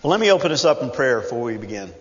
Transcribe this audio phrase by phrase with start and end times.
[0.00, 1.92] Well, let me open us up in prayer before we begin.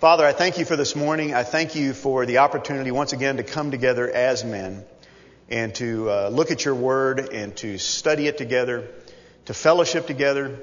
[0.00, 1.32] Father, I thank you for this morning.
[1.32, 4.84] I thank you for the opportunity once again to come together as men
[5.48, 8.86] and to uh, look at your word and to study it together,
[9.46, 10.58] to fellowship together.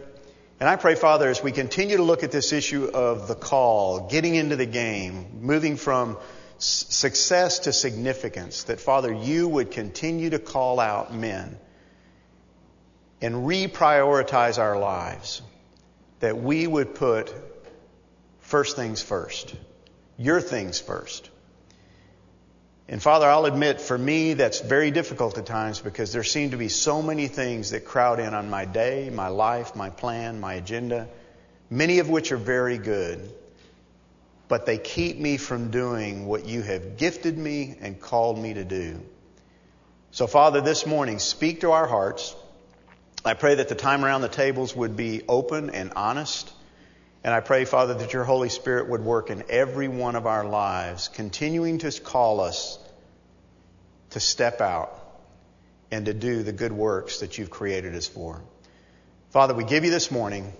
[0.59, 4.07] And I pray, Father, as we continue to look at this issue of the call,
[4.07, 6.19] getting into the game, moving from
[6.59, 11.57] success to significance, that Father, you would continue to call out men
[13.21, 15.41] and reprioritize our lives
[16.19, 17.33] that we would put
[18.39, 19.55] first things first,
[20.17, 21.29] your things first.
[22.87, 26.57] And Father, I'll admit for me that's very difficult at times because there seem to
[26.57, 30.55] be so many things that crowd in on my day, my life, my plan, my
[30.55, 31.07] agenda,
[31.69, 33.31] many of which are very good,
[34.47, 38.63] but they keep me from doing what you have gifted me and called me to
[38.63, 38.99] do.
[40.09, 42.35] So Father, this morning, speak to our hearts.
[43.25, 46.51] I pray that the time around the tables would be open and honest.
[47.23, 50.45] And I pray, Father, that your Holy Spirit would work in every one of our
[50.45, 52.79] lives, continuing to call us
[54.11, 54.95] to step out
[55.91, 58.41] and to do the good works that you've created us for.
[59.31, 60.53] Father, we give you this morning.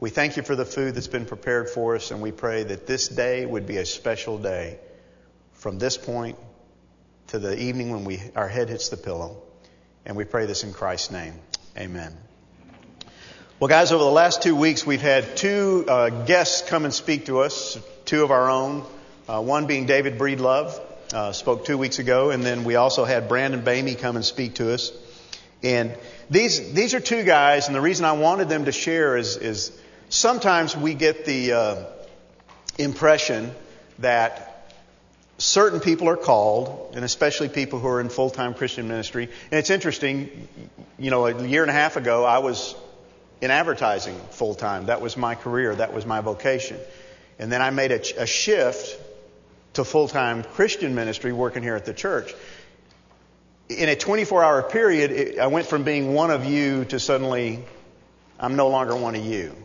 [0.00, 2.86] We thank you for the food that's been prepared for us, and we pray that
[2.86, 4.78] this day would be a special day
[5.52, 6.38] from this point
[7.28, 9.42] to the evening when we, our head hits the pillow.
[10.06, 11.34] And we pray this in Christ's name.
[11.76, 12.16] Amen.
[13.60, 17.26] Well, guys, over the last two weeks, we've had two uh, guests come and speak
[17.26, 18.84] to us, two of our own.
[19.28, 20.80] Uh, one being David Breedlove,
[21.12, 24.54] uh, spoke two weeks ago, and then we also had Brandon Bamey come and speak
[24.56, 24.90] to us.
[25.62, 25.94] And
[26.28, 29.70] these these are two guys, and the reason I wanted them to share is is
[30.08, 31.84] sometimes we get the uh,
[32.78, 33.54] impression
[34.00, 34.49] that
[35.40, 39.24] certain people are called, and especially people who are in full-time Christian ministry.
[39.24, 40.48] And it's interesting,
[40.98, 42.74] you know, a year and a half ago, I was
[43.40, 44.86] in advertising full-time.
[44.86, 45.74] That was my career.
[45.74, 46.78] That was my vocation.
[47.38, 49.00] And then I made a, a shift
[49.74, 52.34] to full-time Christian ministry working here at the church.
[53.70, 57.64] In a 24-hour period, it, I went from being one of you to suddenly,
[58.38, 59.56] I'm no longer one of you.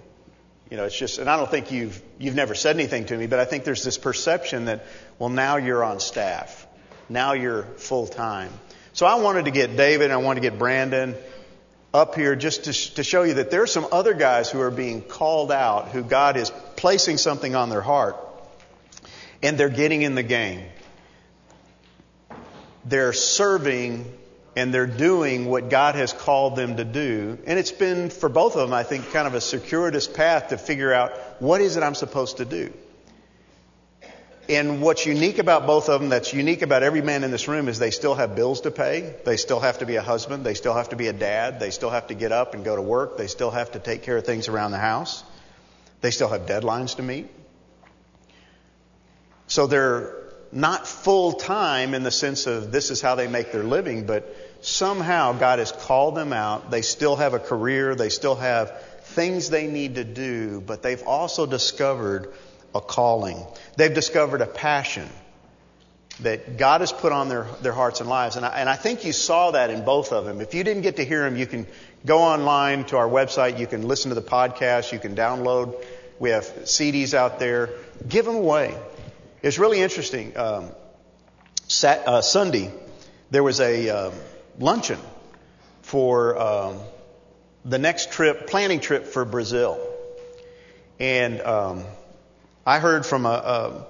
[0.70, 3.28] You know, it's just, and I don't think you've, you've never said anything to me,
[3.28, 4.86] but I think there's this perception that,
[5.20, 6.66] well, now you're on staff.
[7.08, 8.52] Now you're full time.
[8.94, 11.16] So I wanted to get David and I wanted to get Brandon
[11.94, 14.72] up here just to, to show you that there are some other guys who are
[14.72, 18.18] being called out, who God is placing something on their heart,
[19.44, 20.66] and they're getting in the game.
[22.84, 24.12] They're serving
[24.56, 27.38] and they're doing what God has called them to do.
[27.46, 30.58] And it's been, for both of them, I think, kind of a circuitous path to
[30.58, 32.72] figure out what is it I'm supposed to do.
[34.48, 37.68] And what's unique about both of them, that's unique about every man in this room,
[37.68, 39.16] is they still have bills to pay.
[39.26, 40.46] They still have to be a husband.
[40.46, 41.60] They still have to be a dad.
[41.60, 43.18] They still have to get up and go to work.
[43.18, 45.24] They still have to take care of things around the house.
[46.02, 47.28] They still have deadlines to meet.
[49.48, 50.14] So they're
[50.52, 54.36] not full time in the sense of this is how they make their living, but
[54.66, 56.72] somehow God has called them out.
[56.72, 57.96] They still have a career.
[57.96, 62.34] They still have things they need to do, but they've also discovered
[62.74, 63.46] a calling.
[63.78, 65.08] They've discovered a passion
[66.22, 68.38] that God has put on their, their hearts and lives.
[68.38, 70.42] And I, and I think you saw that in both of them.
[70.42, 71.68] If you didn't get to hear them, you can
[72.06, 73.60] go online to our website.
[73.60, 74.92] You can listen to the podcast.
[74.92, 75.76] You can download.
[76.20, 77.70] We have CDs out there.
[78.08, 78.76] Give them away.
[79.42, 80.36] It's really interesting.
[80.38, 80.72] Um,
[81.68, 82.72] sat, uh, Sunday,
[83.30, 84.14] there was a um,
[84.60, 85.00] luncheon
[85.82, 86.80] for um,
[87.64, 89.80] the next trip, planning trip for Brazil.
[91.00, 91.84] And um,
[92.66, 93.88] I heard from a, a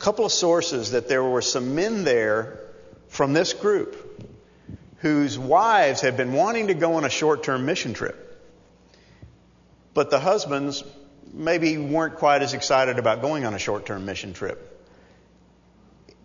[0.00, 2.60] couple of sources that there were some men there
[3.08, 4.04] from this group
[4.98, 8.24] whose wives had been wanting to go on a short term mission trip.
[9.94, 10.84] But the husbands
[11.32, 14.64] maybe weren't quite as excited about going on a short term mission trip.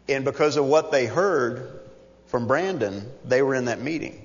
[0.08, 1.80] And because of what they heard
[2.34, 4.20] from Brandon, they were in that meeting.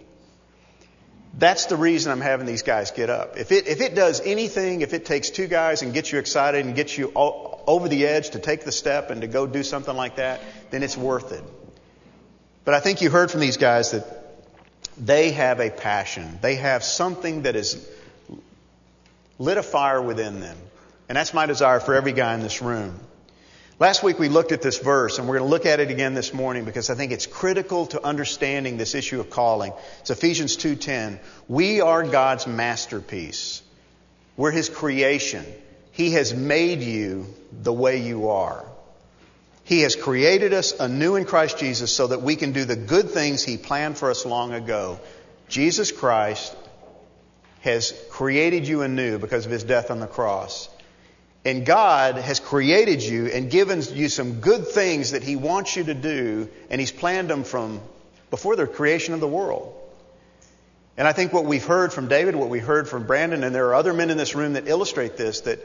[1.34, 3.36] That's the reason I'm having these guys get up.
[3.36, 6.64] If it, if it does anything, if it takes two guys and gets you excited
[6.64, 9.94] and gets you over the edge to take the step and to go do something
[9.94, 10.40] like that,
[10.70, 11.44] then it's worth it.
[12.64, 14.06] But I think you heard from these guys that
[14.96, 16.38] they have a passion.
[16.40, 17.86] They have something that is
[19.38, 20.56] lit a fire within them.
[21.10, 22.98] And that's my desire for every guy in this room.
[23.80, 26.12] Last week we looked at this verse and we're going to look at it again
[26.12, 29.72] this morning because I think it's critical to understanding this issue of calling.
[30.00, 31.20] It's Ephesians 2:10.
[31.46, 33.62] We are God's masterpiece.
[34.36, 35.46] We're his creation.
[35.92, 38.64] He has made you the way you are.
[39.62, 43.10] He has created us anew in Christ Jesus so that we can do the good
[43.10, 44.98] things he planned for us long ago.
[45.48, 46.56] Jesus Christ
[47.60, 50.68] has created you anew because of his death on the cross
[51.44, 55.84] And God has created you and given you some good things that He wants you
[55.84, 57.80] to do, and He's planned them from
[58.30, 59.74] before the creation of the world.
[60.96, 63.68] And I think what we've heard from David, what we heard from Brandon, and there
[63.68, 65.60] are other men in this room that illustrate this, that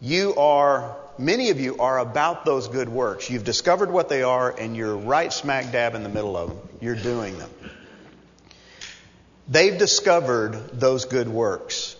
[0.00, 3.28] you are, many of you are about those good works.
[3.28, 6.58] You've discovered what they are, and you're right smack dab in the middle of them.
[6.80, 7.50] You're doing them.
[9.48, 11.96] They've discovered those good works,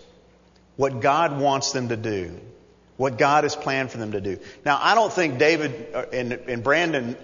[0.77, 2.39] what God wants them to do,
[2.97, 4.39] what God has planned for them to do.
[4.65, 7.17] Now, I don't think David uh, and, and Brandon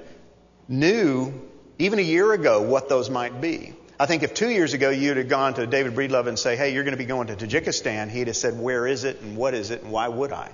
[0.68, 1.34] knew
[1.78, 3.74] even a year ago what those might be.
[4.00, 6.74] I think if two years ago you'd have gone to David Breedlove and say, hey,
[6.74, 9.54] you're going to be going to Tajikistan, he'd have said, where is it and what
[9.54, 10.52] is it and why would I?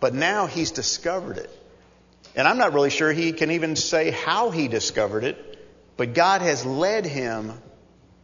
[0.00, 1.50] But now he's discovered it.
[2.34, 5.58] And I'm not really sure he can even say how he discovered it,
[5.96, 7.52] but God has led him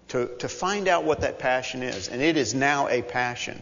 [0.09, 2.09] to, to find out what that passion is.
[2.09, 3.61] And it is now a passion.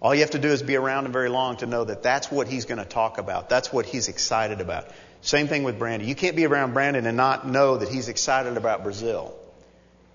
[0.00, 2.30] All you have to do is be around him very long to know that that's
[2.30, 3.48] what he's going to talk about.
[3.48, 4.88] That's what he's excited about.
[5.20, 6.08] Same thing with Brandon.
[6.08, 9.34] You can't be around Brandon and not know that he's excited about Brazil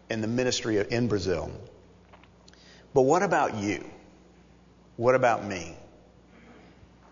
[0.10, 1.52] and the ministry in Brazil.
[2.94, 3.84] But what about you?
[4.96, 5.76] What about me?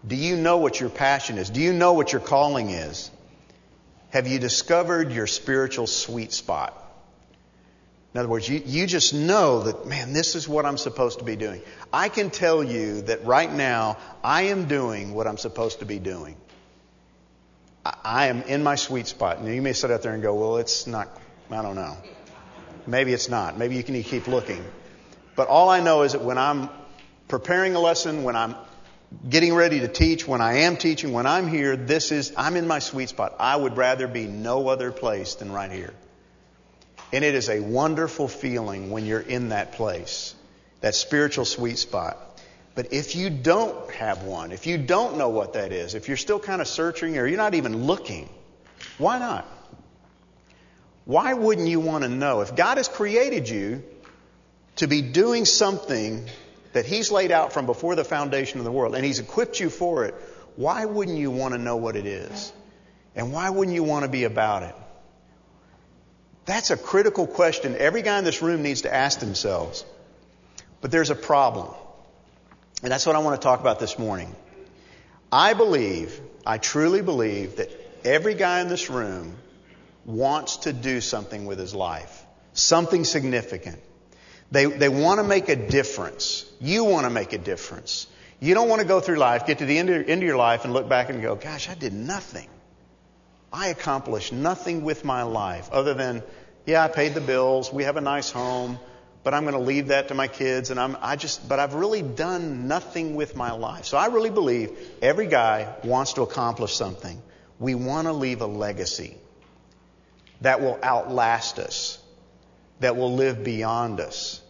[0.07, 1.49] Do you know what your passion is?
[1.49, 3.11] Do you know what your calling is?
[4.11, 6.80] Have you discovered your spiritual sweet spot?
[8.13, 11.25] In other words, you, you just know that, man, this is what I'm supposed to
[11.25, 11.61] be doing.
[11.93, 15.97] I can tell you that right now, I am doing what I'm supposed to be
[15.97, 16.35] doing.
[17.85, 19.37] I, I am in my sweet spot.
[19.37, 21.07] And you may sit out there and go, well, it's not,
[21.49, 21.95] I don't know.
[22.85, 23.57] Maybe it's not.
[23.57, 24.63] Maybe you can keep looking.
[25.37, 26.69] But all I know is that when I'm
[27.29, 28.55] preparing a lesson, when I'm
[29.29, 32.67] getting ready to teach, when I am teaching, when I'm here, this is, I'm in
[32.67, 33.35] my sweet spot.
[33.39, 35.93] I would rather be no other place than right here.
[37.13, 40.33] And it is a wonderful feeling when you're in that place,
[40.79, 42.17] that spiritual sweet spot.
[42.73, 46.17] But if you don't have one, if you don't know what that is, if you're
[46.17, 48.29] still kind of searching or you're not even looking,
[48.97, 49.45] why not?
[51.05, 52.41] Why wouldn't you want to know?
[52.41, 53.83] If God has created you
[54.77, 56.29] to be doing something
[56.71, 59.69] that He's laid out from before the foundation of the world and He's equipped you
[59.69, 60.15] for it,
[60.55, 62.53] why wouldn't you want to know what it is?
[63.15, 64.75] And why wouldn't you want to be about it?
[66.45, 69.85] That's a critical question every guy in this room needs to ask themselves.
[70.81, 71.73] But there's a problem.
[72.83, 74.35] And that's what I want to talk about this morning.
[75.31, 77.69] I believe, I truly believe that
[78.03, 79.35] every guy in this room
[80.03, 83.79] wants to do something with his life, something significant.
[84.51, 86.45] They, they want to make a difference.
[86.59, 88.07] You want to make a difference.
[88.39, 90.35] You don't want to go through life, get to the end of, end of your
[90.35, 92.49] life, and look back and go, gosh, I did nothing.
[93.53, 96.23] I accomplished nothing with my life other than,
[96.65, 98.79] yeah, I paid the bills, we have a nice home,
[99.23, 101.73] but I'm going to leave that to my kids, and I'm, I just, but I've
[101.73, 103.85] really done nothing with my life.
[103.85, 104.71] So I really believe
[105.01, 107.21] every guy wants to accomplish something.
[107.59, 109.17] We want to leave a legacy
[110.41, 111.99] that will outlast us,
[112.79, 114.41] that will live beyond us.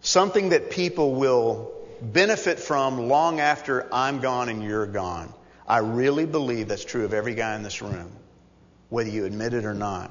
[0.00, 5.34] Something that people will benefit from long after I'm gone and you're gone.
[5.68, 8.10] I really believe that's true of every guy in this room,
[8.88, 10.10] whether you admit it or not.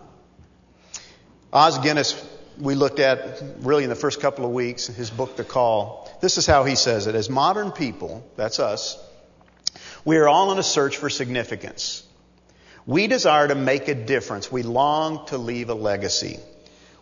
[1.52, 2.24] Os Guinness,
[2.60, 6.16] we looked at really in the first couple of weeks, his book, The Call.
[6.22, 7.16] This is how he says it.
[7.16, 9.04] As modern people, that's us,
[10.06, 12.04] we are all in a search for significance.
[12.86, 14.52] We desire to make a difference.
[14.52, 16.38] We long to leave a legacy.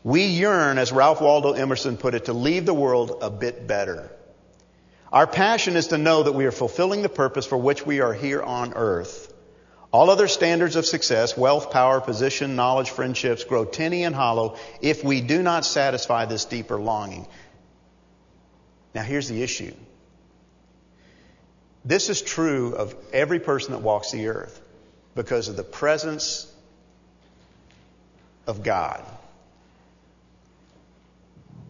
[0.03, 4.12] We yearn, as Ralph Waldo Emerson put it, to leave the world a bit better.
[5.15, 8.13] Our passion is to know that we are fulfilling the purpose for which we are
[8.13, 9.34] here on earth.
[9.93, 15.05] All other standards of success, wealth, power, position, knowledge, friendships, grow tinny and hollow if
[15.05, 17.27] we do not satisfy this deeper longing.
[18.93, 19.74] Now here's the issue.
[21.86, 24.62] This is true of every person that walks the earth
[25.15, 26.53] because of the presence
[28.48, 29.01] of God.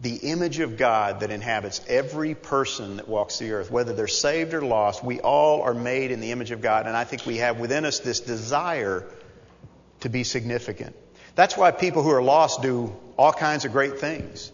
[0.02, 4.52] The image of God that inhabits every person that walks the earth, whether they're saved
[4.52, 6.86] or lost, we all are made in the image of God.
[6.86, 9.04] And I think we have within us this desire
[10.00, 10.94] to be significant.
[11.34, 14.52] That's why people who are lost do all kinds of great things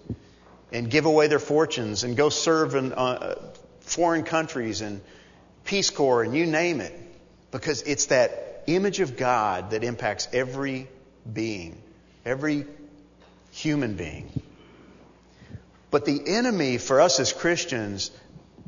[0.72, 3.34] and give away their fortunes and go serve in uh,
[3.80, 5.00] foreign countries and
[5.64, 6.98] Peace Corps and you name it.
[7.50, 10.88] Because it's that image of God that impacts every
[11.30, 11.80] being,
[12.24, 12.66] every
[13.50, 14.30] human being.
[15.92, 18.10] But the enemy for us as Christians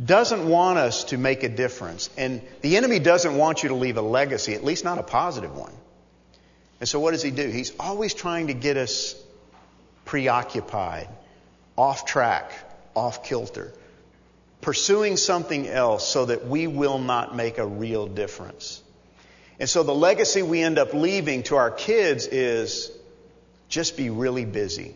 [0.02, 2.10] doesn't want us to make a difference.
[2.16, 5.56] And the enemy doesn't want you to leave a legacy, at least not a positive
[5.56, 5.72] one.
[6.80, 7.48] And so what does he do?
[7.48, 9.14] He's always trying to get us
[10.04, 11.08] preoccupied,
[11.76, 12.52] off track,
[12.94, 13.72] off kilter.
[14.64, 18.82] pursuing something else so that we will not make a real difference.
[19.60, 22.90] And so the legacy we end up leaving to our kids is
[23.68, 24.94] just be really busy.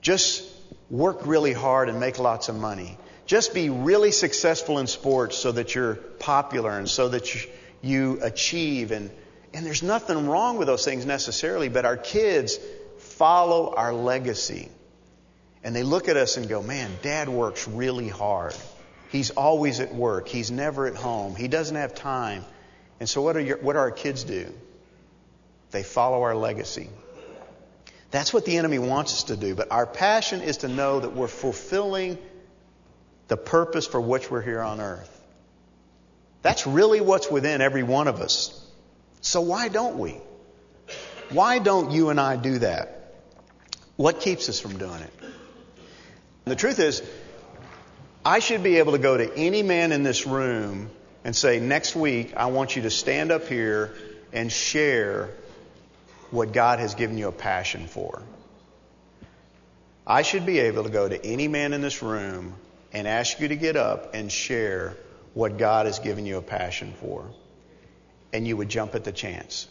[0.00, 0.44] Just
[0.90, 2.98] work really hard and make lots of money.
[3.26, 7.32] Just be really successful in sports so that you're popular and so that
[7.80, 8.90] you, achieve.
[8.90, 9.10] And,
[9.54, 12.58] and there's nothing wrong with those things necessarily, but our kids
[12.98, 14.68] follow our legacy.
[15.62, 18.54] And they look at us and go, man, dad works really hard.
[19.10, 20.28] He's always at work.
[20.28, 21.36] He's never at home.
[21.36, 22.44] He doesn't have time.
[22.98, 24.52] And so what, are your, what do our kids do?
[25.70, 26.88] They follow our legacy.
[28.10, 29.54] That's what the enemy wants us to do.
[29.54, 32.18] But our passion is to know that we're fulfilling
[33.28, 35.16] the purpose for which we're here on earth.
[36.42, 38.56] That's really what's within every one of us.
[39.20, 40.16] So why don't we?
[41.30, 43.14] Why don't you and I do that?
[43.96, 45.12] What keeps us from doing it?
[46.46, 47.02] The truth is,
[48.24, 50.90] I should be able to go to any man in this room
[51.22, 53.94] and say, next week, I want you to stand up here
[54.32, 55.30] and share
[56.30, 58.22] what God has given you a passion for.
[60.06, 62.54] I should be able to go to any man in this room
[62.92, 64.96] and ask you to get up and share
[65.34, 67.30] what God has given you a passion for.
[68.32, 69.68] And you would jump at the chance.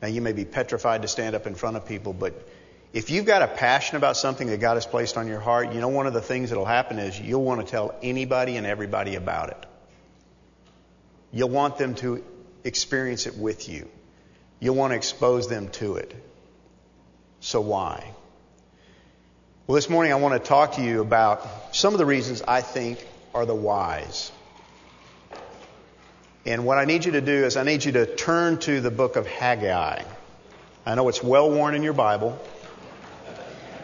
[0.00, 2.48] Now, you may be petrified to stand up in front of people, but
[2.92, 5.80] if you've got a passion about something that God has placed on your heart, you
[5.80, 9.16] know one of the things that'll happen is you'll want to tell anybody and everybody
[9.16, 9.66] about it.
[11.32, 12.22] You'll want them to
[12.62, 13.88] experience it with you.
[14.60, 16.14] You'll want to expose them to it.
[17.40, 18.12] So why?
[19.66, 22.60] Well, this morning I want to talk to you about some of the reasons I
[22.60, 24.30] think are the whys.
[26.46, 28.90] And what I need you to do is I need you to turn to the
[28.90, 30.02] book of Haggai.
[30.84, 32.38] I know it's well worn in your Bible.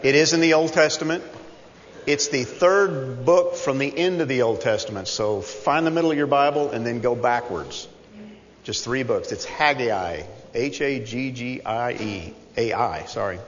[0.02, 1.24] It is in the Old Testament.
[2.06, 5.08] It's the third book from the end of the Old Testament.
[5.08, 7.88] So find the middle of your Bible and then go backwards.
[8.64, 9.32] Just three books.
[9.32, 10.22] It's Haggai.
[10.54, 12.34] H-A-G-G-I-E.
[12.56, 13.38] A-I, sorry.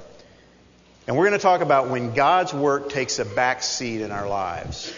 [1.07, 4.29] And we're going to talk about when God's work takes a back seat in our
[4.29, 4.93] lives.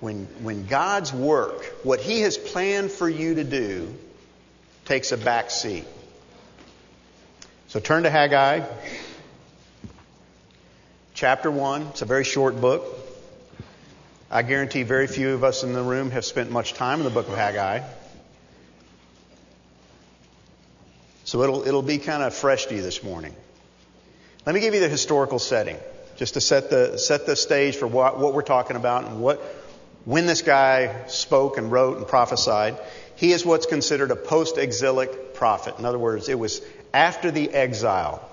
[0.00, 3.94] When, when God's work, what He has planned for you to do,
[4.86, 5.84] takes a back seat.
[7.68, 8.66] So turn to Haggai
[11.14, 11.82] chapter 1.
[11.88, 12.82] It's a very short book.
[14.30, 17.10] I guarantee very few of us in the room have spent much time in the
[17.10, 17.82] book of Haggai.
[21.30, 23.32] So it'll, it'll be kind of fresh to you this morning.
[24.46, 25.76] Let me give you the historical setting,
[26.16, 29.38] just to set the, set the stage for what, what we're talking about and what,
[30.04, 32.78] when this guy spoke and wrote and prophesied.
[33.14, 35.78] He is what's considered a post-exilic prophet.
[35.78, 38.28] In other words, it was after the exile.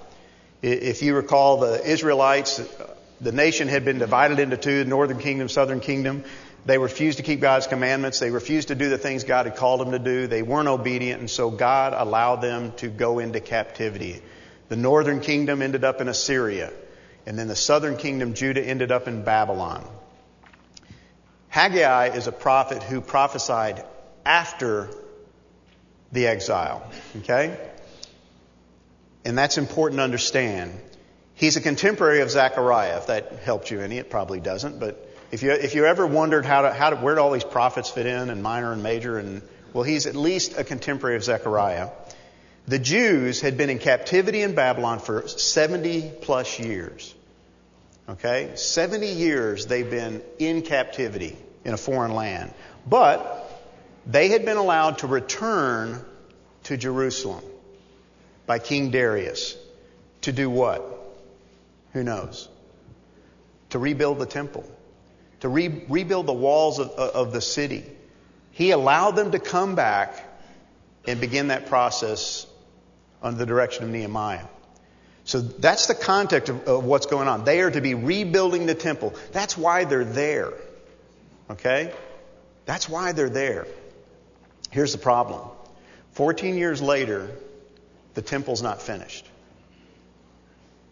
[0.63, 2.59] If you recall, the Israelites,
[3.21, 6.23] the nation had been divided into two, the northern kingdom, southern kingdom.
[6.67, 8.19] They refused to keep God's commandments.
[8.19, 10.27] They refused to do the things God had called them to do.
[10.27, 14.21] They weren't obedient, and so God allowed them to go into captivity.
[14.67, 16.73] The northern kingdom ended up in Assyria,
[17.25, 19.87] and then the southern kingdom, Judah, ended up in Babylon.
[21.47, 23.85] Haggai is a prophet who prophesied
[24.25, 24.89] after
[26.11, 26.85] the exile.
[27.19, 27.57] Okay?
[29.23, 30.77] And that's important to understand.
[31.33, 33.99] He's a contemporary of Zechariah, if that helped you any.
[33.99, 37.15] It probably doesn't, but if you, if you ever wondered how to, how to, where
[37.15, 39.41] do all these prophets fit in and minor and major and,
[39.73, 41.89] well, he's at least a contemporary of Zechariah.
[42.67, 47.13] The Jews had been in captivity in Babylon for 70 plus years.
[48.09, 48.51] Okay?
[48.55, 52.53] 70 years they've been in captivity in a foreign land.
[52.85, 53.43] But
[54.05, 56.03] they had been allowed to return
[56.63, 57.43] to Jerusalem
[58.45, 59.57] by King Darius.
[60.21, 60.83] To do what?
[61.93, 62.47] Who knows?
[63.69, 64.69] To rebuild the temple,
[65.41, 67.83] to re- rebuild the walls of, of the city.
[68.51, 70.23] He allowed them to come back
[71.05, 72.47] and begin that process
[73.21, 74.45] under the direction of Nehemiah.
[75.23, 77.43] So that's the context of, of, what's going on.
[77.43, 79.13] They are to be rebuilding the temple.
[79.33, 80.53] That's why they're there.
[81.49, 81.93] Okay?
[82.65, 83.67] That's why they're there.
[84.71, 85.41] Here's the problem.
[86.13, 87.29] 14 years later,
[88.13, 89.25] the temple's not finished.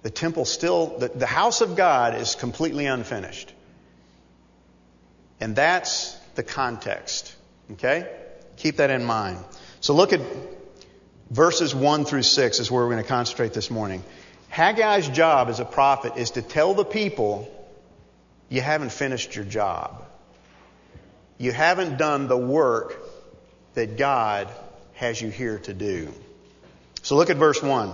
[0.03, 3.51] The temple still, the, the house of God is completely unfinished.
[5.39, 7.35] And that's the context.
[7.73, 8.09] Okay?
[8.57, 9.37] Keep that in mind.
[9.81, 10.21] So look at
[11.29, 14.03] verses 1 through 6 is where we're going to concentrate this morning.
[14.51, 17.51] Haggai's job as a prophet is to tell the people,
[18.49, 20.05] you haven't finished your job.
[21.37, 22.97] You haven't done the work
[23.73, 24.47] that God
[24.93, 26.13] has you here to do.
[27.01, 27.91] So look at verse 1.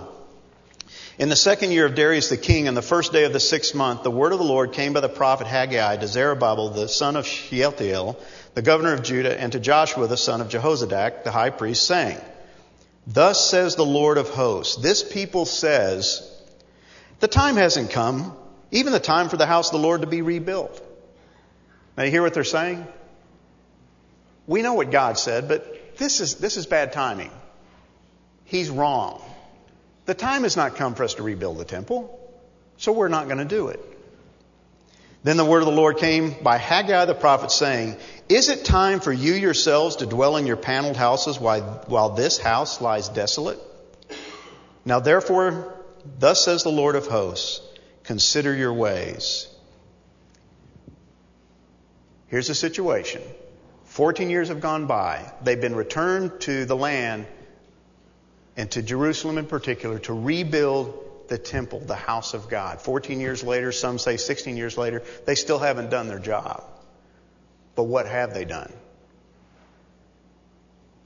[1.18, 3.74] In the second year of Darius the king, on the first day of the sixth
[3.74, 7.16] month, the word of the Lord came by the prophet Haggai to Zerubbabel, the son
[7.16, 8.18] of Shealtiel,
[8.54, 12.18] the governor of Judah, and to Joshua, the son of Jehozadak, the high priest, saying,
[13.06, 16.28] Thus says the Lord of hosts, this people says,
[17.20, 18.34] the time hasn't come,
[18.70, 20.82] even the time for the house of the Lord to be rebuilt.
[21.96, 22.86] Now you hear what they're saying?
[24.46, 27.30] We know what God said, but this is, this is bad timing.
[28.44, 29.22] He's wrong.
[30.06, 32.18] The time has not come for us to rebuild the temple,
[32.76, 33.80] so we're not going to do it.
[35.24, 37.96] Then the word of the Lord came by Haggai the prophet saying,
[38.28, 42.80] Is it time for you yourselves to dwell in your paneled houses while, this house
[42.80, 43.60] lies desolate?
[44.84, 45.72] Now therefore,
[46.18, 47.60] thus says the Lord of hosts,
[48.02, 49.46] consider your ways.
[52.26, 53.22] Here's the situation.
[53.84, 55.30] 14 years have gone by.
[55.44, 57.26] They've been returned to the land
[58.56, 62.80] and to Jerusalem in particular to rebuild the temple, the house of God.
[62.80, 66.64] 14 years later, some say 16 years later, they still haven't done their job.
[67.74, 68.72] But what have they done?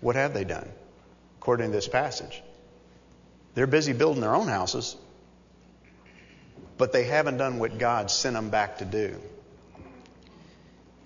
[0.00, 0.68] What have they done?
[1.38, 2.42] According to this passage,
[3.54, 4.96] they're busy building their own houses,
[6.76, 9.20] but they haven't done what God sent them back to do.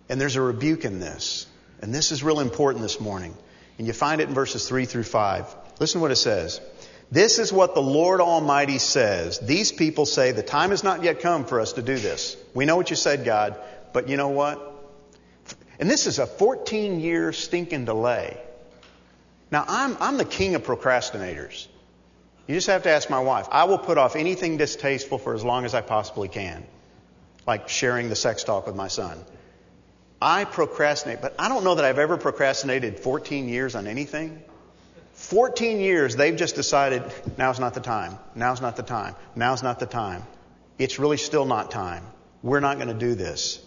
[0.09, 1.47] And there's a rebuke in this.
[1.81, 3.35] And this is real important this morning.
[3.79, 5.55] And you find it in verses 3 through 5.
[5.81, 6.61] Listen to what it says.
[7.11, 9.41] This is what the Lord Almighty says.
[9.41, 12.37] These people say the time has not yet come for us to do this.
[12.55, 13.59] We know what you said, God,
[13.93, 14.67] but you know what?
[15.81, 18.39] And this is a 14 year stinking delay.
[19.51, 21.67] Now, I'm, I'm the king of procrastinators.
[22.47, 23.49] You just have to ask my wife.
[23.51, 26.65] I will put off anything distasteful for as long as I possibly can,
[27.47, 29.19] like sharing the sex talk with my son.
[30.21, 34.43] I procrastinate, but I don't know that I've ever procrastinated 14 years on anything.
[35.31, 37.05] 14 years, they've just decided
[37.39, 38.19] now's not the time.
[38.35, 39.15] Now's not the time.
[39.37, 40.25] Now's not the time.
[40.77, 42.03] It's really still not time.
[42.43, 43.65] We're not going to do this.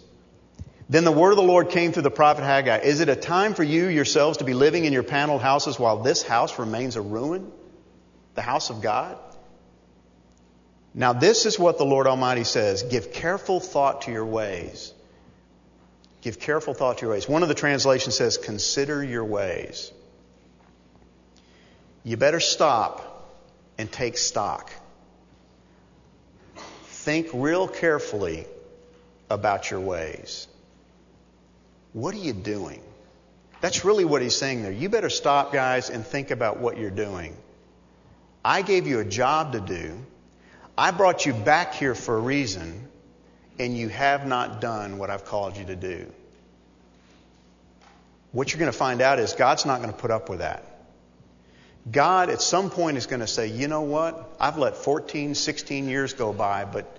[0.90, 2.80] Then the word of the Lord came through the prophet Haggai.
[2.80, 6.02] Is it a time for you yourselves to be living in your paneled houses while
[6.02, 7.50] this house remains a ruin?
[8.34, 9.16] The house of God?
[10.92, 12.82] Now this is what the Lord Almighty says.
[12.82, 14.92] Give careful thought to your ways.
[16.20, 17.26] Give careful thought to your ways.
[17.26, 19.90] One of the translations says, consider your ways
[22.04, 23.32] you better stop
[23.78, 24.70] and take stock.
[26.86, 28.46] Think real carefully
[29.30, 30.46] about your ways.
[31.92, 32.80] What are you doing?
[33.60, 34.72] That's really what he's saying there.
[34.72, 37.34] You better stop, guys, and think about what you're doing.
[38.44, 39.96] I gave you a job to do.
[40.76, 42.88] I brought you back here for a reason,
[43.58, 46.12] and you have not done what I've called you to do.
[48.32, 50.73] What you're going to find out is God's not going to put up with that.
[51.90, 54.36] God at some point is going to say, you know what?
[54.40, 56.98] I've let 14, 16 years go by, but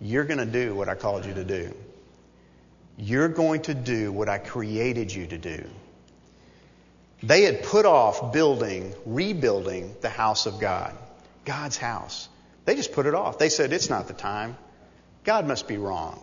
[0.00, 1.74] you're going to do what I called you to do.
[2.96, 5.64] You're going to do what I created you to do.
[7.22, 10.96] They had put off building, rebuilding the house of God,
[11.44, 12.28] God's house.
[12.64, 13.38] They just put it off.
[13.38, 14.56] They said, it's not the time.
[15.24, 16.22] God must be wrong.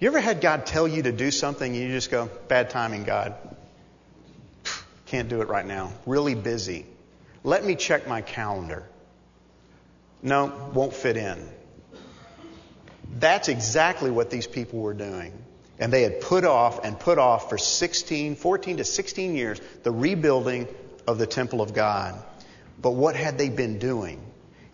[0.00, 3.04] You ever had God tell you to do something and you just go, bad timing,
[3.04, 3.34] God?
[5.06, 5.92] Can't do it right now.
[6.06, 6.86] Really busy.
[7.44, 8.88] Let me check my calendar.
[10.22, 11.48] No, won't fit in.
[13.18, 15.32] That's exactly what these people were doing.
[15.78, 19.90] And they had put off and put off for 16, 14 to 16 years the
[19.90, 20.68] rebuilding
[21.06, 22.22] of the temple of God.
[22.80, 24.20] But what had they been doing?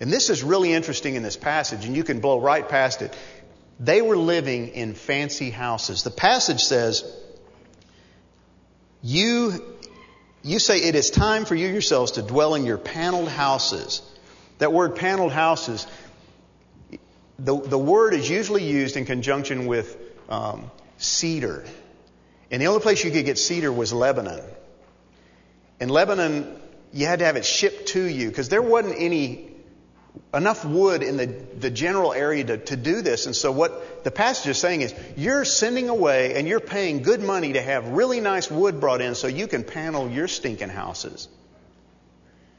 [0.00, 3.16] And this is really interesting in this passage, and you can blow right past it.
[3.81, 6.02] They were living in fancy houses.
[6.02, 7.04] The passage says,
[9.02, 9.77] You
[10.48, 14.02] you say it is time for you yourselves to dwell in your paneled houses.
[14.58, 15.87] That word paneled houses,
[17.38, 19.96] the, the word is usually used in conjunction with
[20.28, 21.64] um, cedar.
[22.50, 24.42] And the only place you could get cedar was Lebanon.
[25.80, 26.61] In Lebanon,
[26.92, 29.47] you had to have it shipped to you because there wasn't any
[30.34, 33.26] enough wood in the, the general area to, to do this.
[33.26, 37.20] And so what the passage is saying is you're sending away and you're paying good
[37.22, 41.28] money to have really nice wood brought in so you can panel your stinking houses.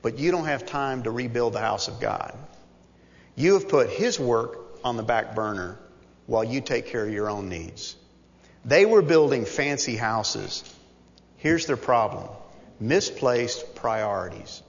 [0.02, 2.36] But you don't have time to rebuild the house of God.
[3.36, 5.78] You have put His work on the back burner
[6.26, 7.96] while you take care of your own needs.
[8.66, 10.64] They were building fancy houses.
[11.38, 12.30] Here's their problem
[12.80, 14.62] misplaced priorities.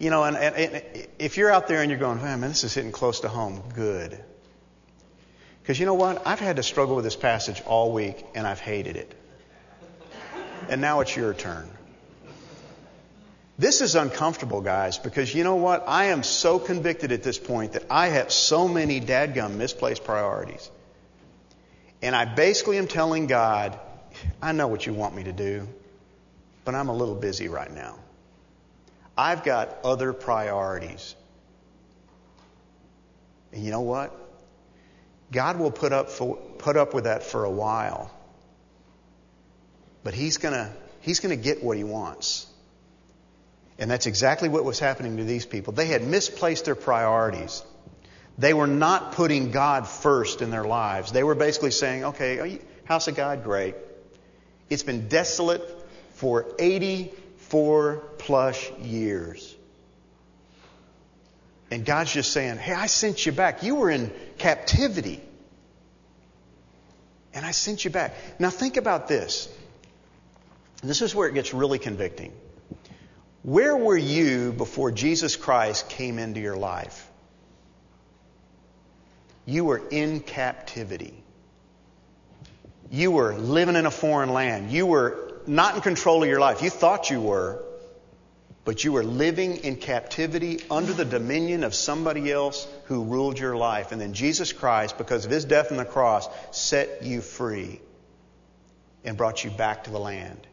[0.00, 2.72] You know, and, and, and, if you're out there and you're going, man, this is
[2.72, 4.18] hitting close to home, good.
[5.62, 6.26] Because you know what?
[6.26, 9.14] I've had to struggle with this passage all week and I've hated it.
[10.70, 11.68] And now it's your turn.
[13.58, 15.84] This is uncomfortable, guys, because you know what?
[15.86, 20.70] I am so convicted at this point that I have so many dadgum misplaced priorities.
[22.00, 23.78] And I basically am telling God,
[24.40, 25.68] I know what you want me to do,
[26.64, 27.98] but I'm a little busy right now.
[29.20, 31.14] I've got other priorities.
[33.52, 34.16] And you know what?
[35.30, 38.10] God will put up, for, put up with that for a while.
[40.02, 42.46] But he's gonna, he's gonna get what he wants.
[43.78, 45.74] And that's exactly what was happening to these people.
[45.74, 47.62] They had misplaced their priorities.
[48.38, 51.12] They were not putting God first in their lives.
[51.12, 53.74] They were basically saying, okay, house of God, great.
[54.70, 55.62] It's been desolate
[56.14, 56.46] for
[57.50, 59.56] 84 plus years.
[61.70, 63.62] And God's just saying, hey, I sent you back.
[63.62, 65.20] You were in captivity.
[67.34, 68.14] And I sent you back.
[68.38, 69.48] Now think about this.
[70.82, 72.32] This is where it gets really convicting.
[73.42, 77.08] Where were you before Jesus Christ came into your life?
[79.44, 81.14] You were in captivity.
[82.90, 84.70] You were living in a foreign land.
[84.70, 86.62] You were not in control of your life.
[86.62, 87.62] You thought you were,
[88.64, 93.56] but you were living in captivity under the dominion of somebody else who ruled your
[93.56, 93.92] life.
[93.92, 97.80] And then Jesus Christ, because of his death on the cross, set you free
[99.04, 100.46] and brought you back to the land.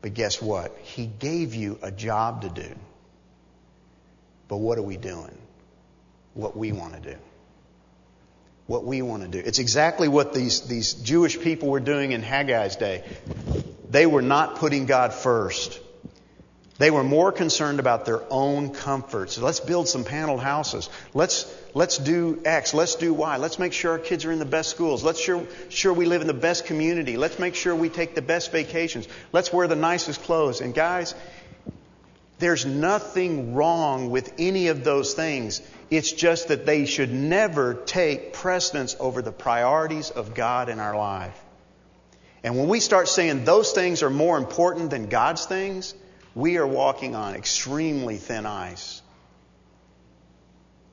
[0.00, 0.76] But guess what?
[0.82, 2.74] He gave you a job to do.
[4.48, 5.36] But what are we doing?
[6.34, 7.18] What we want to do.
[8.66, 9.38] What we want to do.
[9.38, 13.04] It's exactly what these, these Jewish people were doing in Haggai's day.
[13.90, 15.80] They were not putting God first.
[16.76, 19.38] They were more concerned about their own comforts.
[19.38, 20.90] Let's build some paneled houses.
[21.12, 22.74] Let's, let's do X.
[22.74, 23.36] Let's do Y.
[23.36, 25.04] Let's make sure our kids are in the best schools.
[25.04, 27.16] Let's sure, sure we live in the best community.
[27.16, 29.06] Let's make sure we take the best vacations.
[29.32, 30.60] Let's wear the nicest clothes.
[30.60, 31.14] And guys,
[32.44, 35.62] there's nothing wrong with any of those things.
[35.88, 40.94] It's just that they should never take precedence over the priorities of God in our
[40.94, 41.42] life.
[42.42, 45.94] And when we start saying those things are more important than God's things,
[46.34, 49.00] we are walking on extremely thin ice.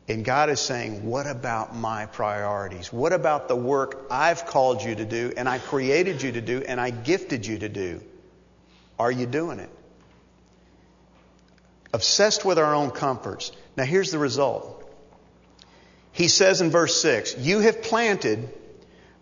[0.07, 2.93] And God is saying, What about my priorities?
[2.93, 6.63] What about the work I've called you to do and I created you to do
[6.65, 8.01] and I gifted you to do?
[8.97, 9.69] Are you doing it?
[11.93, 13.51] Obsessed with our own comforts.
[13.75, 14.77] Now, here's the result.
[16.11, 18.49] He says in verse 6 You have planted,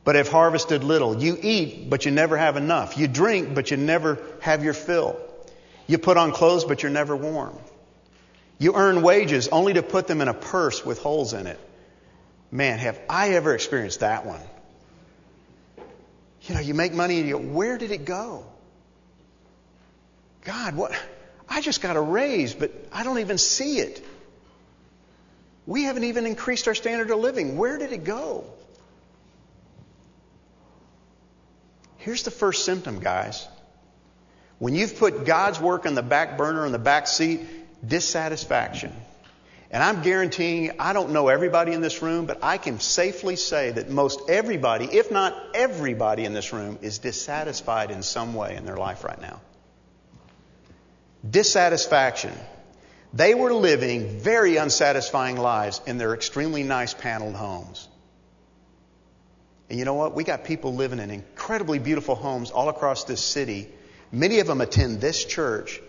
[0.04, 1.22] but have harvested little.
[1.22, 2.98] You eat, but you never have enough.
[2.98, 5.20] You drink, but you never have your fill.
[5.88, 7.58] You put on clothes, but you're never warm.
[8.60, 11.60] You earn wages only to put them in a purse with holes in it.
[12.52, 14.42] Man, have I ever experienced that one?
[16.44, 18.46] You know, you make money and you go, where did it go?
[20.44, 20.92] God, what?
[21.50, 24.06] I just got a raise, but I don't even see it.
[25.66, 27.58] We haven't even increased our standard of living.
[27.58, 28.46] Where did it go?
[31.98, 33.48] Here's the first symptom, guys.
[34.58, 37.42] When you've put God's work on the back burner, on the back seat,
[37.86, 38.94] dissatisfaction.
[39.72, 43.72] And I'm guaranteeing, I don't know everybody in this room, but I can safely say
[43.72, 48.66] that most everybody, if not everybody in this room, is dissatisfied in some way in
[48.66, 49.40] their life right now.
[51.28, 52.34] Dissatisfaction.
[53.14, 57.88] They were living very unsatisfying lives in their extremely nice paneled homes.
[59.70, 60.16] And you know what?
[60.16, 63.70] We got people living in incredibly beautiful homes all across this city
[64.12, 65.82] Many of them attend this church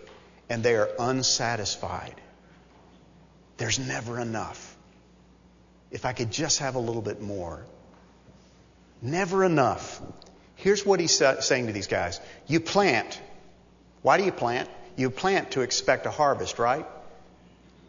[0.49, 2.15] and they are unsatisfied.
[3.57, 4.77] There's never enough.
[5.91, 7.65] If I could just have a little bit more.
[9.01, 10.01] Never enough.
[10.55, 12.19] Here's what he's saying to these guys.
[12.47, 13.19] You plant.
[14.03, 14.69] Why do you plant?
[15.01, 16.85] You plant to expect a harvest, right?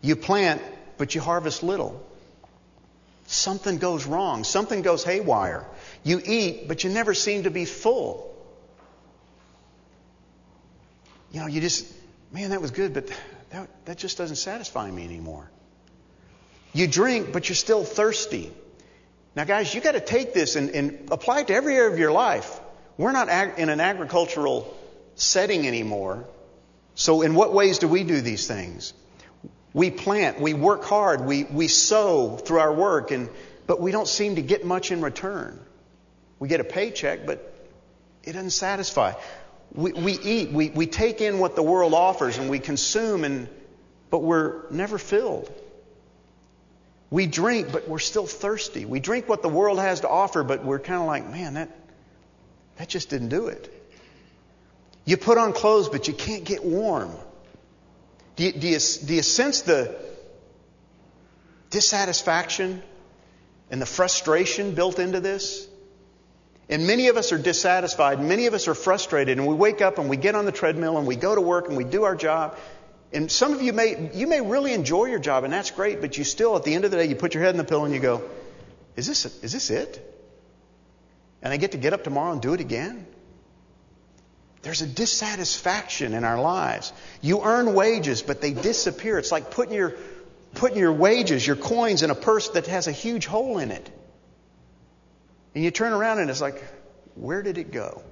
[0.01, 0.61] You plant,
[0.99, 2.05] but you harvest little.
[3.27, 4.45] Something goes wrong.
[4.45, 5.65] Something goes haywire.
[6.03, 8.33] You eat, but you never seem to be full
[11.33, 11.87] you know, you just,
[12.31, 13.11] man, that was good, but
[13.51, 15.51] that, that just doesn't satisfy me anymore.
[16.75, 18.53] You drink, but you're still thirsty.
[19.35, 21.99] Now, guys, you got to take this and, and, apply it to every area of
[21.99, 22.61] your life.
[22.99, 24.77] We're not ag- in an agricultural
[25.15, 26.27] setting anymore.
[26.95, 28.93] So, in what ways do we do these things?
[29.73, 33.31] We plant, we work hard, we, we sow through our work, and,
[33.67, 35.59] but we don't seem to get much in return.
[36.39, 37.55] We get a paycheck, but
[38.23, 39.15] it doesn't satisfy
[39.75, 43.49] we, we eat, we, we take in what the world offers and we consume, and,
[44.11, 45.53] but we're never filled.
[47.11, 48.85] We drink, but we're still thirsty.
[48.85, 51.77] We drink what the world has to offer, but we're kind of like, man, that,
[52.77, 53.82] that just didn't do it.
[55.05, 57.13] You put on clothes, but you can't get warm.
[58.37, 59.95] Do you, do you, do you sense the
[61.71, 62.83] dissatisfaction
[63.71, 65.69] and the frustration built into this?
[66.69, 68.21] And many of us are dissatisfied.
[68.21, 69.39] Many of us are frustrated.
[69.39, 71.69] And we wake up and we get on the treadmill and we go to work
[71.69, 72.57] and we do our job.
[73.13, 76.17] And some of you may, you may really enjoy your job and that's great, but
[76.17, 77.85] you still, at the end of the day, you put your head in the pillow
[77.85, 78.23] and you go,
[78.97, 80.09] is this, is this it?
[81.43, 83.07] And I get to get up tomorrow and do it again?
[84.63, 86.93] There's a dissatisfaction in our lives.
[87.21, 89.19] You earn wages, but they disappear.
[89.19, 89.95] It's like putting your,
[90.55, 93.91] putting your wages, your coins in a purse that has a huge hole in it.
[95.55, 96.63] And you turn around and it's like,
[97.17, 98.03] where did it go?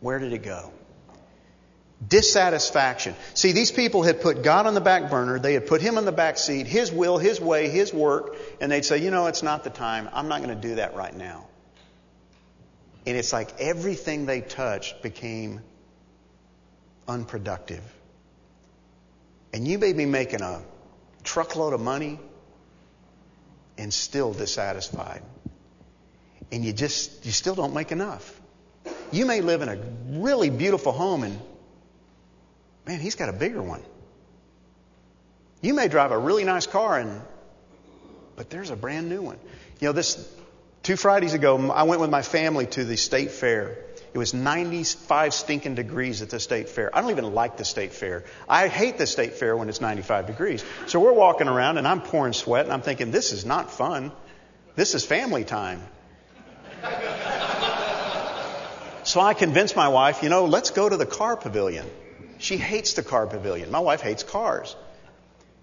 [0.00, 0.70] Where did it go?
[2.06, 3.16] Dissatisfaction.
[3.34, 5.40] See, these people had put God on the back burner.
[5.40, 8.36] They had put Him on the back seat, His will, His way, His work.
[8.60, 10.08] And they'd say, you know, it's not the time.
[10.12, 11.47] I'm not going to do that right now.
[13.08, 15.62] And it's like everything they touched became
[17.08, 17.82] unproductive.
[19.54, 20.60] And you may be making a
[21.24, 22.20] truckload of money
[23.78, 25.22] and still dissatisfied
[26.52, 28.38] and you just, you still don't make enough.
[29.10, 29.78] You may live in a
[30.20, 31.40] really beautiful home and,
[32.86, 33.82] man, he's got a bigger one.
[35.62, 37.22] You may drive a really nice car and,
[38.36, 39.38] but there's a brand new one.
[39.80, 40.30] You know, this,
[40.88, 43.76] two Fridays ago, I went with my family to the state fair.
[44.14, 46.88] It was 95 stinking degrees at the state fair.
[46.96, 48.24] I don't even like the state fair.
[48.48, 50.64] I hate the state fair when it's 95 degrees.
[50.86, 54.12] So we're walking around and I'm pouring sweat and I'm thinking, this is not fun.
[54.76, 55.82] This is family time.
[59.04, 61.86] So I convinced my wife, you know, let's go to the car pavilion.
[62.36, 63.70] She hates the car pavilion.
[63.70, 64.76] My wife hates cars.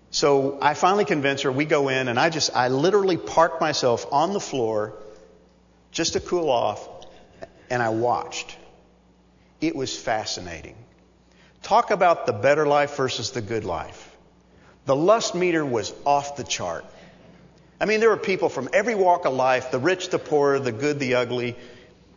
[0.09, 4.07] So I finally convince her, we go in and I just, I literally park myself
[4.11, 4.95] on the floor
[5.95, 6.87] just to cool off
[7.71, 8.55] and I watched.
[9.61, 10.75] It was fascinating.
[11.63, 14.15] Talk about the better life versus the good life.
[14.85, 16.85] The lust meter was off the chart.
[17.81, 20.71] I mean, there were people from every walk of life, the rich, the poor, the
[20.71, 21.55] good, the ugly,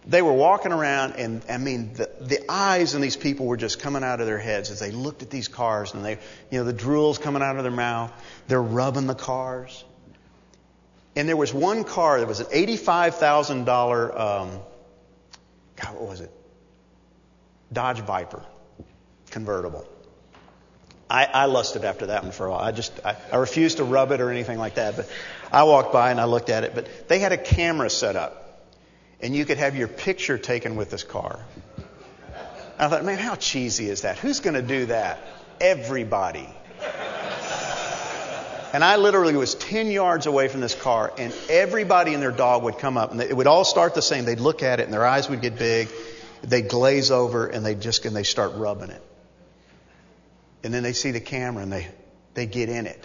[0.09, 3.79] they were walking around, and I mean, the, the eyes in these people were just
[3.79, 6.19] coming out of their heads as they looked at these cars, and they,
[6.51, 8.11] you know, the drool's coming out of their mouth.
[8.49, 9.85] They're rubbing the cars.
[11.19, 14.61] And there was one car that was an $85,000, um,
[15.75, 16.31] God, what was it?
[17.73, 18.41] Dodge Viper
[19.33, 19.85] convertible.
[21.11, 22.61] I, I lusted after that one for a while.
[22.61, 25.11] I just, I, I refused to rub it or anything like that, but
[25.51, 28.71] I walked by and I looked at it, but they had a camera set up
[29.21, 31.41] and you could have your picture taken with this car.
[32.79, 34.19] I thought, man, how cheesy is that?
[34.19, 35.19] Who's going to do that?
[35.61, 36.49] Everybody.
[38.73, 42.63] And I literally was 10 yards away from this car, and everybody and their dog
[42.65, 44.25] would come up, and it would all start the same.
[44.25, 45.89] They'd look at it, and their eyes would get big.
[46.43, 49.03] They'd glaze over, and they just and they start rubbing it.
[50.65, 51.89] And then they see the camera, and they
[52.35, 53.03] they get in it,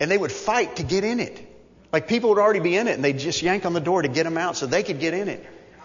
[0.00, 1.48] and they would fight to get in it.
[1.92, 4.08] Like people would already be in it and they'd just yank on the door to
[4.08, 5.44] get them out so they could get in it.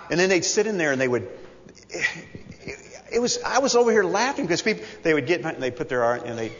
[0.10, 1.30] And then they'd sit in there and they would,
[3.12, 5.88] it was, I was over here laughing because people, they would get, and they'd put
[5.88, 6.52] their arm, and they,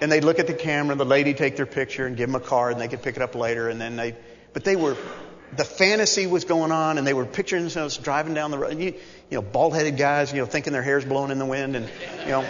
[0.00, 2.44] and they'd look at the camera, the lady take their picture and give them a
[2.44, 4.14] card and they could pick it up later and then they,
[4.52, 4.96] but they were,
[5.56, 8.78] the fantasy was going on and they were picturing themselves driving down the road.
[8.78, 8.94] You,
[9.30, 11.88] you know, bald headed guys, you know, thinking their hair's blowing in the wind and,
[12.22, 12.48] you know.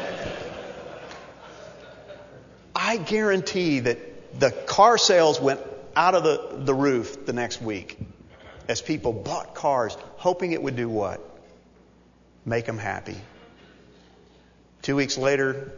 [2.75, 5.61] I guarantee that the car sales went
[5.97, 7.99] out of the, the roof the next week
[8.69, 11.21] as people bought cars hoping it would do what?
[12.45, 13.17] Make them happy.
[14.83, 15.73] Two weeks later,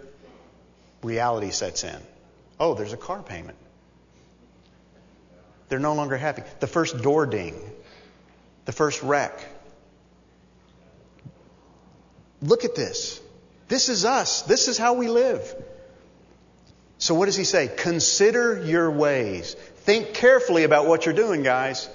[1.03, 1.97] reality sets in.
[2.59, 3.57] Oh, there's a car payment.
[5.69, 6.43] They're no longer happy.
[6.59, 7.55] The first door ding,
[8.65, 9.39] the first wreck.
[12.43, 13.21] Look at this.
[13.69, 14.43] This is us.
[14.43, 15.55] This is how we live.
[16.99, 17.71] So what does he say?
[17.75, 19.55] Consider your ways.
[19.55, 21.89] Think carefully about what you're doing, guys.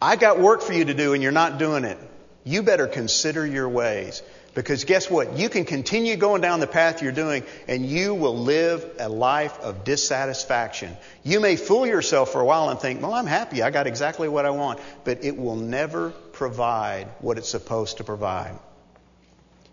[0.00, 1.98] I got work for you to do and you're not doing it.
[2.42, 4.22] You better consider your ways.
[4.54, 5.38] Because guess what?
[5.38, 9.58] You can continue going down the path you're doing and you will live a life
[9.60, 10.94] of dissatisfaction.
[11.22, 13.62] You may fool yourself for a while and think, well, I'm happy.
[13.62, 14.78] I got exactly what I want.
[15.04, 18.58] But it will never provide what it's supposed to provide.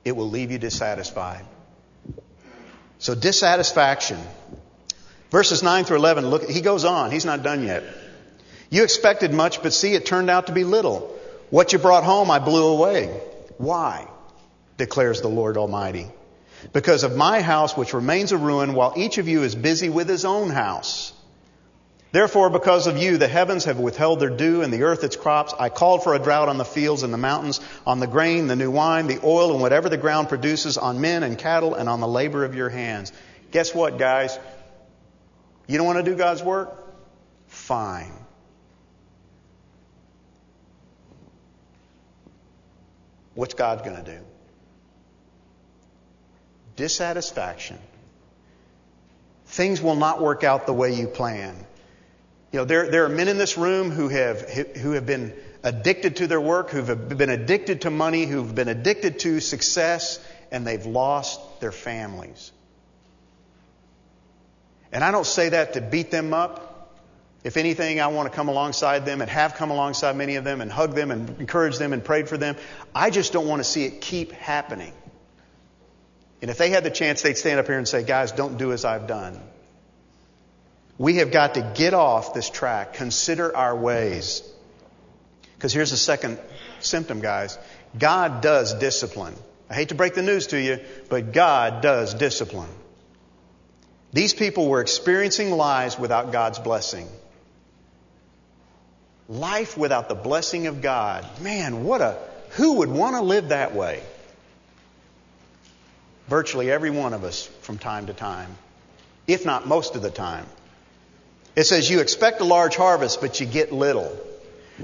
[0.06, 1.46] It will leave you dissatisfied.
[3.00, 4.20] So dissatisfaction.
[5.30, 7.12] Verses 9 through 11, look, he goes on.
[7.12, 7.84] He's not done yet.
[8.70, 11.16] You expected much, but see, it turned out to be little.
[11.50, 13.08] What you brought home, I blew away.
[13.58, 14.08] Why?
[14.80, 16.08] Declares the Lord Almighty.
[16.74, 20.10] Because of my house, which remains a ruin, while each of you is busy with
[20.10, 21.14] his own house.
[22.12, 25.54] Therefore, because of you, the heavens have withheld their dew and the earth its crops.
[25.60, 28.56] I called for a drought on the fields and the mountains, on the grain, the
[28.56, 32.00] new wine, the oil, and whatever the ground produces, on men and cattle, and on
[32.00, 33.14] the labor of your hands.
[33.52, 34.40] Guess what, guys?
[35.68, 36.76] You don't want to do God's work?
[37.48, 38.14] Fine.
[43.36, 44.29] What's God going to do?
[46.80, 47.78] Dissatisfaction.
[49.48, 51.54] Things will not work out the way you plan.
[52.54, 56.16] You know, there, there are men in this room who have, who have been addicted
[56.16, 60.86] to their work, who've been addicted to money, who've been addicted to success, and they've
[60.86, 62.50] lost their families.
[64.94, 66.96] And I don't say that to beat them up.
[67.44, 70.62] If anything, I want to come alongside them and have come alongside many of them
[70.62, 72.56] and hug them and encourage them and prayed for them.
[72.96, 74.94] I just don't want to see it keep happening.
[76.42, 78.72] And if they had the chance, they'd stand up here and say, guys, don't do
[78.72, 79.40] as I've done.
[80.98, 84.44] We have got to get off this track, consider our ways.
[85.56, 86.40] Because here's the second
[86.80, 87.58] symptom, guys.
[87.98, 89.36] God does discipline.
[89.70, 92.70] I hate to break the news to you, but God does discipline.
[94.12, 97.08] These people were experiencing lives without God's blessing.
[99.28, 101.26] Life without the blessing of God.
[101.42, 102.18] Man, what a,
[102.52, 104.02] who would want to live that way?
[106.30, 108.56] Virtually every one of us from time to time,
[109.28, 110.46] if not most of the time.
[111.56, 114.16] It says you expect a large harvest, but you get little.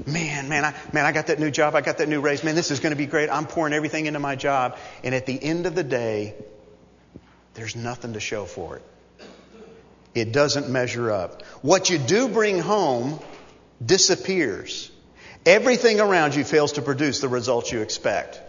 [0.04, 1.74] Man, man, I, man, I got that new job.
[1.74, 2.44] I got that new raise.
[2.44, 3.30] Man, this is going to be great.
[3.30, 4.76] I'm pouring everything into my job.
[5.02, 6.34] And at the end of the day,
[7.54, 8.82] there's nothing to show for it.
[10.14, 11.42] It doesn't measure up.
[11.62, 13.20] What you do bring home
[13.84, 14.90] disappears.
[15.46, 18.40] Everything around you fails to produce the results you expect.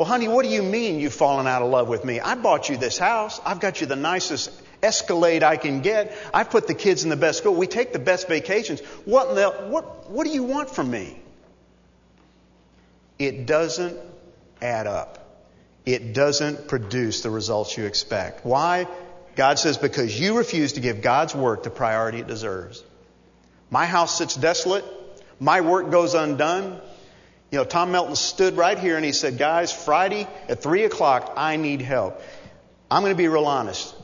[0.00, 2.20] Well, honey, what do you mean you've fallen out of love with me?
[2.20, 3.38] I bought you this house.
[3.44, 4.50] I've got you the nicest
[4.82, 6.16] Escalade I can get.
[6.32, 7.54] I put the kids in the best school.
[7.54, 8.80] We take the best vacations.
[9.04, 11.20] What, the, what, what do you want from me?
[13.18, 13.98] It doesn't
[14.62, 15.18] add up.
[15.84, 18.42] It doesn't produce the results you expect.
[18.42, 18.86] Why?
[19.36, 22.82] God says, because you refuse to give God's work the priority it deserves.
[23.70, 24.86] My house sits desolate.
[25.38, 26.80] My work goes undone.
[27.50, 31.34] You know, Tom Melton stood right here and he said, guys, Friday at 3 o'clock,
[31.36, 32.22] I need help.
[32.90, 33.94] I'm going to be real honest.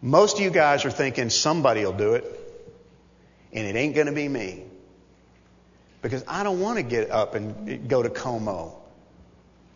[0.00, 2.24] Most of you guys are thinking somebody will do it,
[3.52, 4.62] and it ain't going to be me.
[6.00, 8.76] Because I don't want to get up and go to Como.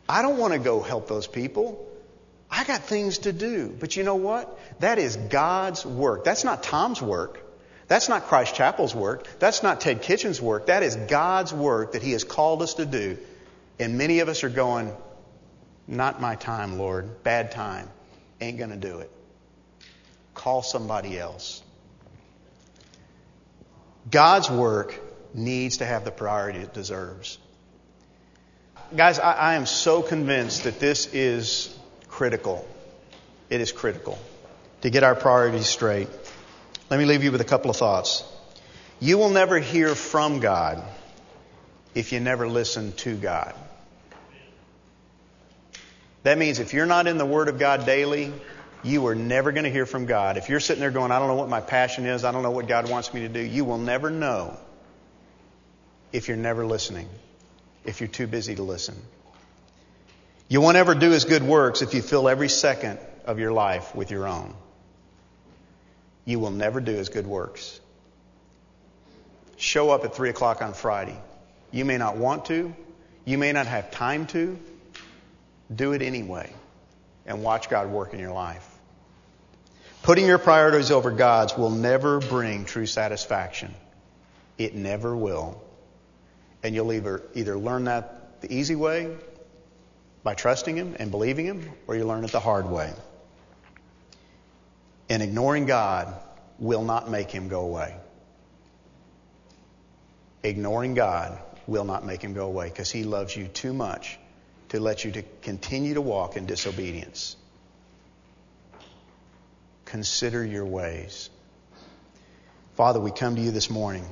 [0.08, 1.88] I don't want to go help those people.
[2.48, 3.74] I got things to do.
[3.80, 4.56] But you know what?
[4.78, 6.22] That is God's work.
[6.22, 7.41] That's not Tom's work.
[7.92, 9.28] That's not Christ Chapel's work.
[9.38, 10.68] That's not Ted Kitchens' work.
[10.68, 13.18] That is God's work that He has called us to do.
[13.78, 14.90] And many of us are going,
[15.86, 17.22] not my time, Lord.
[17.22, 17.90] Bad time.
[18.40, 19.10] Ain't going to do it.
[20.32, 21.62] Call somebody else.
[24.10, 24.98] God's work
[25.34, 27.36] needs to have the priority it deserves.
[28.96, 31.78] Guys, I, I, am so convinced that this is
[32.08, 32.66] critical.
[33.50, 34.18] It is critical
[34.80, 36.08] to get our priorities straight.
[36.90, 38.24] Let me leave you with a couple of thoughts.
[39.00, 40.82] You will never hear from God
[41.94, 43.54] if you never listen to God.
[46.22, 48.32] That means if you're not in the Word of God daily,
[48.84, 50.36] you are never going to hear from God.
[50.36, 52.50] If you're sitting there going, I don't know what my passion is, I don't know
[52.50, 54.56] what God wants me to do, you will never know
[56.12, 57.08] if you're never listening,
[57.84, 58.94] if you're too busy to listen.
[60.48, 63.94] You won't ever do His good works if you fill every second of your life
[63.94, 64.54] with your own.
[66.24, 67.80] You will never do His good works.
[69.56, 71.18] Show up at 3 o'clock on Friday.
[71.70, 72.74] You may not want to,
[73.24, 74.58] you may not have time to.
[75.74, 76.52] Do it anyway
[77.24, 78.68] and watch God work in your life.
[80.02, 83.72] Putting your priorities over God's will never bring true satisfaction.
[84.58, 85.62] It never will.
[86.62, 89.16] And you'll either, either learn that the easy way
[90.24, 92.92] by trusting Him and believing Him, or you learn it the hard way.
[95.12, 96.14] And ignoring God
[96.58, 97.94] will not make Him go away.
[100.42, 104.18] Ignoring God will not make Him go away because He loves you too much
[104.70, 107.36] to let you to continue to walk in disobedience.
[109.84, 111.28] Consider your ways.
[112.76, 114.06] Father, we come to you this morning.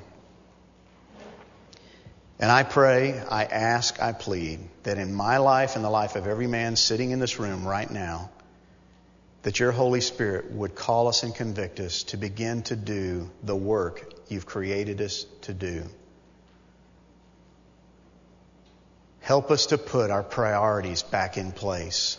[2.39, 6.27] And I pray, I ask, I plead that in my life and the life of
[6.27, 8.29] every man sitting in this room right now,
[9.43, 13.57] that your Holy Spirit would call us and convict us to begin to do the
[13.57, 15.85] work you've created us to do.
[19.21, 22.19] Help us to put our priorities back in place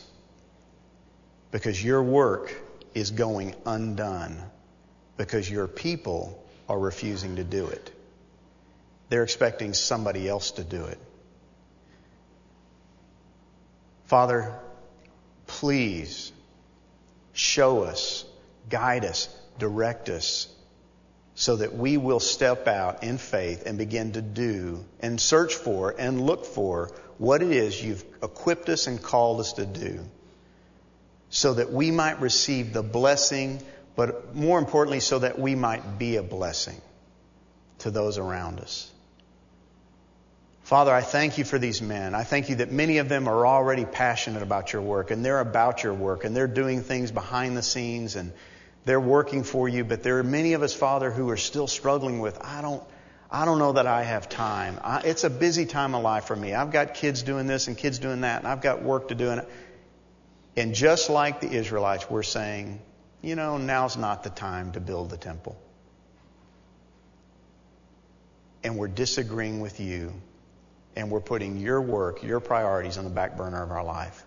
[1.52, 2.54] because your work
[2.94, 4.42] is going undone
[5.18, 7.92] because your people are refusing to do it.
[9.10, 10.98] They're expecting somebody else to do it.
[14.06, 14.54] Father,
[15.48, 16.32] please
[17.34, 18.26] show us,
[18.70, 19.30] guide us,
[19.60, 20.48] direct us
[21.34, 25.96] so that we will step out in faith and begin to do and search for
[25.98, 30.00] and look for what it is you've equipped us and called us to do
[31.32, 33.62] so that we might receive the blessing,
[33.96, 36.80] but more importantly, so that we might be a blessing
[37.80, 38.92] to those around us.
[40.64, 42.16] Father, I thank you for these men.
[42.16, 45.40] I thank you that many of them are already passionate about your work and they're
[45.40, 48.32] about your work and they're doing things behind the scenes and
[48.86, 52.20] they're working for you, but there are many of us, Father, who are still struggling
[52.20, 52.84] with, I don't,
[53.30, 54.80] I don't know that I have time.
[54.84, 56.54] I, it's a busy time of life for me.
[56.54, 59.30] I've got kids doing this and kids doing that, and I've got work to do.
[59.30, 59.46] And,
[60.58, 62.82] and just like the Israelites, we're saying,
[63.22, 65.62] you know, now's not the time to build the temple.
[68.64, 70.14] And we're disagreeing with you,
[70.96, 74.26] and we're putting your work, your priorities on the back burner of our life.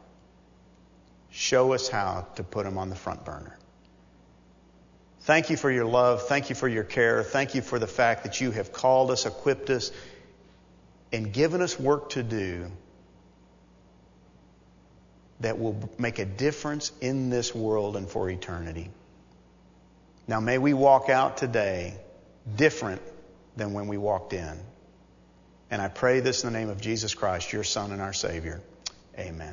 [1.31, 3.59] Show us how to put them on the front burner.
[5.23, 6.29] Thank you for your love.
[6.29, 7.23] Thank you for your care.
[7.23, 9.91] Thank you for the fact that you have called us, equipped us,
[11.13, 12.71] and given us work to do
[15.41, 18.91] that will make a difference in this world and for eternity.
[20.27, 21.95] Now, may we walk out today
[22.57, 23.03] different
[23.57, 24.59] than when we walked in.
[25.71, 28.61] And I pray this in the name of Jesus Christ, your Son and our Savior.
[29.19, 29.43] Amen.